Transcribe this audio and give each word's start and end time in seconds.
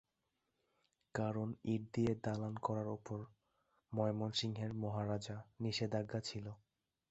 কারণ 1.15 1.47
ইট 1.65 1.81
দিয়ে 1.93 2.13
দালান 2.23 2.53
করার 2.57 2.89
উপর 2.89 3.19
ময়মনসিংহের 3.91 4.71
মহারাজা 4.83 5.37
নিষেধাজ্ঞা 5.59 6.19
ছিল। 6.21 6.45